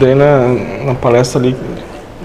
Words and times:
Daí 0.00 0.14
na, 0.14 0.48
na 0.82 0.94
palestra 0.94 1.38
ali, 1.38 1.54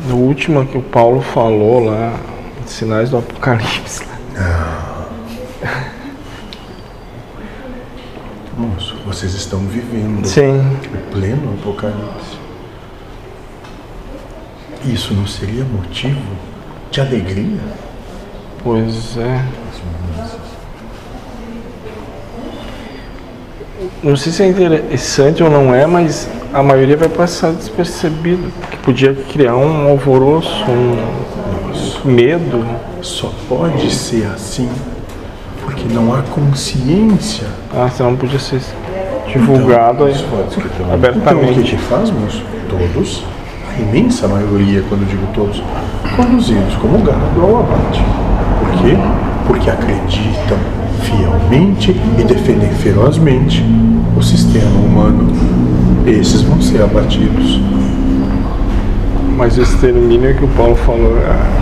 na 0.08 0.16
última 0.16 0.66
que 0.66 0.78
o 0.78 0.82
Paulo 0.82 1.20
falou 1.20 1.84
lá, 1.84 2.18
sinais 2.66 3.10
do 3.10 3.18
apocalipse. 3.18 4.02
Moço, 8.58 8.96
vocês 9.06 9.34
estão 9.34 9.60
vivendo 9.68 10.26
Sim. 10.26 10.62
o 10.94 11.12
pleno 11.12 11.54
apocalipse. 11.60 12.38
Isso 14.86 15.14
não 15.14 15.28
seria 15.28 15.66
motivo 15.66 16.22
de 16.90 17.02
alegria? 17.02 17.60
Pois 18.64 19.18
é. 19.18 19.44
Não 24.04 24.16
sei 24.16 24.32
se 24.32 24.44
é 24.44 24.48
interessante 24.48 25.44
ou 25.44 25.50
não 25.50 25.74
é, 25.74 25.86
mas 25.86 26.30
a 26.54 26.62
maioria 26.62 26.98
vai 26.98 27.10
passar 27.10 27.52
despercebido. 27.52 28.52
Que 28.72 28.78
podia 28.78 29.14
criar 29.14 29.56
um 29.56 29.90
alvoroço, 29.90 30.66
um 30.70 32.12
medo. 32.12 32.66
Só 33.02 33.32
pode 33.48 33.94
ser 33.94 34.26
assim 34.34 34.70
porque 35.64 35.94
não 35.94 36.14
há 36.14 36.22
consciência. 36.22 37.48
Ah, 37.76 37.90
senão 37.90 38.16
podia 38.16 38.40
ser 38.40 38.62
divulgado 39.28 40.06
pode 40.06 40.18
ser 40.54 40.70
também. 40.78 40.94
abertamente. 40.94 41.52
Então 41.52 41.62
o 41.62 41.66
que 41.66 41.78
faz? 41.78 42.14
Todos, 42.70 43.24
a 43.76 43.82
imensa 43.82 44.28
maioria, 44.28 44.84
quando 44.88 45.08
digo 45.08 45.28
todos, 45.34 45.62
conduzidos 46.16 46.76
como 46.76 47.00
gado 47.00 47.42
ao 47.42 47.60
abate. 47.60 48.04
Por 48.60 48.72
quê? 48.82 48.98
Porque 49.48 49.70
acreditam 49.70 50.58
fielmente 51.04 51.92
e 52.18 52.24
defendem 52.24 52.70
ferozmente 52.72 53.64
o 54.18 54.22
sistema 54.22 54.80
humano. 54.80 55.32
Esses 56.06 56.42
vão 56.42 56.62
ser 56.62 56.82
abatidos. 56.82 57.62
Mas 59.38 59.58
o 59.58 59.62
extermínio 59.62 60.34
que 60.36 60.46
o 60.46 60.48
Paulo 60.50 60.76
falou 60.76 61.18
ah, 61.28 61.62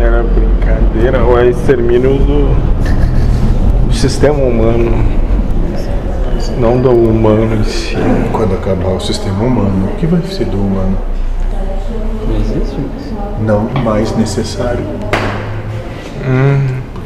era 0.00 0.22
brincadeira 0.22 1.22
ou 1.22 1.38
é 1.38 1.50
extermínio 1.50 2.18
do, 2.18 3.86
do 3.86 3.92
sistema 3.92 4.38
humano, 4.38 5.04
não 6.58 6.80
do 6.80 6.90
humano 6.90 7.56
em 7.56 7.64
si. 7.64 7.94
Quando 8.32 8.54
acabar 8.54 8.88
o 8.88 9.00
sistema 9.00 9.42
humano, 9.42 9.90
o 9.92 9.96
que 9.96 10.06
vai 10.06 10.22
ser 10.22 10.46
do 10.46 10.56
humano? 10.56 10.96
Não 12.26 12.36
existe 12.36 12.80
isso. 12.98 13.14
Não 13.44 13.68
mais 13.84 14.16
necessário. 14.16 14.84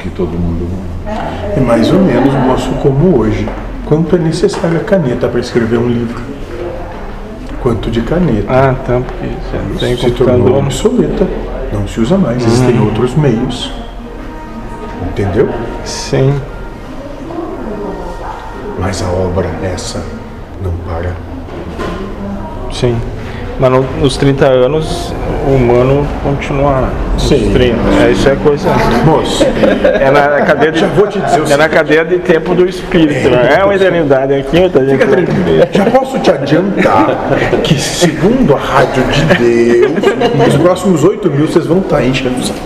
Porque 0.04 0.10
todo 0.10 0.38
mundo. 0.38 0.68
É 1.56 1.60
mais 1.60 1.90
ou 1.90 1.98
menos, 2.00 2.34
moço, 2.34 2.70
como 2.82 3.18
hoje. 3.18 3.48
Quanto 3.86 4.16
é 4.16 4.18
necessária 4.18 4.78
a 4.78 4.84
caneta 4.84 5.28
para 5.28 5.40
escrever 5.40 5.78
um 5.78 5.88
livro? 5.88 6.20
Quanto 7.62 7.90
de 7.90 8.02
caneta? 8.02 8.46
Ah, 8.48 8.74
tá, 8.86 9.00
porque 9.00 9.26
já 9.72 9.78
tem 9.78 9.96
se 9.96 10.10
tornou 10.10 10.36
computador. 10.36 10.58
obsoleta. 10.64 11.26
Não 11.72 11.88
se 11.88 12.00
usa 12.00 12.18
mais. 12.18 12.44
Existem 12.44 12.78
outros 12.80 13.14
meios. 13.14 13.72
Entendeu? 15.08 15.48
Sim, 15.84 16.34
Mas 18.78 19.02
a 19.02 19.06
obra 19.08 19.48
essa 19.62 20.04
não 20.62 20.72
para. 20.86 21.12
sim. 22.70 22.94
Mas 23.58 23.70
no- 23.70 23.82
nos 24.00 24.16
30 24.16 24.46
anos 24.46 25.14
o 25.46 25.50
humano 25.54 26.04
continua. 26.24 26.88
nos 27.12 27.22
Sim. 27.28 27.50
30. 27.52 27.76
É, 28.04 28.10
isso 28.10 28.28
é 28.28 28.34
coisa. 28.36 28.68
Moço, 29.04 29.44
É 30.00 30.10
na 30.10 30.40
cadeia 30.44 30.72
de, 30.72 30.80
Já 30.80 30.86
vou 30.88 31.06
te 31.06 31.20
dizer 31.20 31.52
é 31.52 31.56
na 31.56 31.68
cadeia 31.68 32.04
de 32.04 32.18
tempo 32.18 32.52
do 32.54 32.68
espírito. 32.68 33.30
né? 33.30 33.56
É 33.60 33.64
uma 33.64 33.74
eternidade 33.76 34.34
aqui, 34.34 34.58
outra. 34.58 34.84
Fica 34.84 35.06
tranquilo. 35.06 35.68
Já 35.70 35.84
posso 35.86 36.18
te 36.18 36.30
adiantar 36.32 37.06
que, 37.62 37.74
segundo 37.80 38.54
a 38.54 38.58
Rádio 38.58 39.04
de 39.04 39.24
Deus, 39.36 39.92
nos 40.46 40.56
próximos 40.56 41.04
8 41.04 41.30
mil 41.30 41.46
vocês 41.46 41.66
vão 41.66 41.78
estar 41.78 42.04
enchendo 42.04 42.40
o 42.40 42.42
saco. 42.42 42.60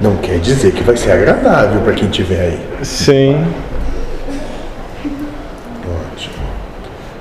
Não 0.00 0.16
quer 0.16 0.38
dizer 0.38 0.72
que 0.72 0.82
vai 0.82 0.96
ser 0.96 1.12
agradável 1.12 1.80
para 1.80 1.92
quem 1.92 2.08
estiver 2.08 2.40
aí. 2.40 2.58
Sim. 2.82 3.44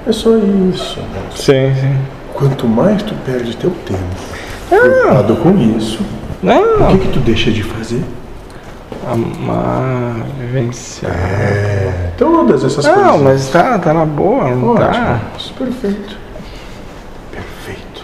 É 0.07 0.11
só 0.11 0.29
isso. 0.37 0.99
Sim, 1.35 1.73
sim. 1.75 1.97
Quanto 2.33 2.67
mais 2.67 3.01
tu 3.03 3.13
perde 3.25 3.55
teu 3.57 3.71
tempo 3.85 3.99
preocupado 4.69 5.35
com 5.37 5.51
isso, 5.77 6.03
o 6.43 6.45
Não, 6.45 6.87
que, 6.97 6.97
que 7.05 7.13
tu 7.13 7.19
deixa 7.19 7.51
de 7.51 7.63
fazer? 7.63 8.03
amar, 9.07 10.15
vivenciar. 10.39 11.11
É, 11.13 12.11
todas 12.17 12.63
essas 12.63 12.83
Não, 12.85 13.19
coisas. 13.19 13.21
mas 13.21 13.49
tá, 13.49 13.77
tá 13.77 13.93
na 13.93 14.03
boa, 14.05 14.49
não 14.49 14.69
Ótimo. 14.71 14.77
tá? 14.87 15.19
Perfeito. 17.31 17.94